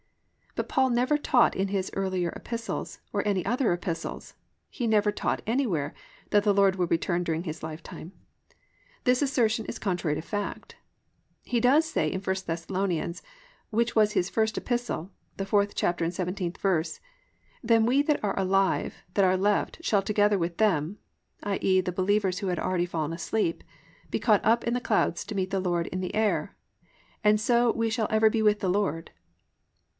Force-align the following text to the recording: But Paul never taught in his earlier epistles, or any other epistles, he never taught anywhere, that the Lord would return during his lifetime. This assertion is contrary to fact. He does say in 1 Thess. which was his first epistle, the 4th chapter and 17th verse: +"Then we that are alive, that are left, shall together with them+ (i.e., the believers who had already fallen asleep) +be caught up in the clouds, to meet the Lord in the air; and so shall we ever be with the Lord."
But 0.55 0.67
Paul 0.67 0.89
never 0.89 1.17
taught 1.17 1.55
in 1.55 1.67
his 1.67 1.91
earlier 1.93 2.33
epistles, 2.35 2.99
or 3.13 3.25
any 3.25 3.45
other 3.45 3.71
epistles, 3.71 4.33
he 4.67 4.87
never 4.87 5.11
taught 5.11 5.43
anywhere, 5.47 5.93
that 6.31 6.43
the 6.43 6.55
Lord 6.55 6.75
would 6.75 6.89
return 6.91 7.23
during 7.23 7.43
his 7.43 7.61
lifetime. 7.63 8.11
This 9.03 9.21
assertion 9.21 9.65
is 9.67 9.79
contrary 9.79 10.15
to 10.15 10.21
fact. 10.21 10.75
He 11.43 11.61
does 11.61 11.85
say 11.85 12.11
in 12.11 12.19
1 12.19 12.35
Thess. 12.35 13.21
which 13.69 13.95
was 13.95 14.11
his 14.13 14.29
first 14.29 14.57
epistle, 14.57 15.11
the 15.37 15.45
4th 15.45 15.71
chapter 15.75 16.03
and 16.03 16.11
17th 16.13 16.57
verse: 16.57 16.99
+"Then 17.63 17.85
we 17.85 18.01
that 18.01 18.21
are 18.23 18.37
alive, 18.37 18.95
that 19.13 19.23
are 19.23 19.37
left, 19.37 19.83
shall 19.83 20.01
together 20.01 20.37
with 20.39 20.57
them+ 20.57 20.97
(i.e., 21.43 21.79
the 21.79 21.91
believers 21.91 22.39
who 22.39 22.47
had 22.47 22.59
already 22.59 22.87
fallen 22.87 23.13
asleep) 23.13 23.63
+be 24.09 24.19
caught 24.19 24.43
up 24.43 24.63
in 24.63 24.73
the 24.73 24.81
clouds, 24.81 25.23
to 25.25 25.35
meet 25.35 25.51
the 25.51 25.61
Lord 25.61 25.87
in 25.87 26.01
the 26.01 26.13
air; 26.15 26.57
and 27.23 27.39
so 27.39 27.71
shall 27.89 28.07
we 28.09 28.13
ever 28.15 28.29
be 28.31 28.41
with 28.41 28.59
the 28.61 28.69
Lord." 28.69 29.11